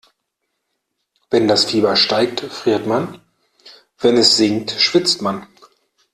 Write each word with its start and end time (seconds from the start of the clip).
Wenn 1.29 1.47
das 1.47 1.63
Fieber 1.65 1.95
steigt, 1.95 2.39
friert 2.39 2.87
man, 2.87 3.21
wenn 3.99 4.17
es 4.17 4.35
sinkt, 4.35 4.71
schwitzt 4.71 5.21
man. 5.21 5.45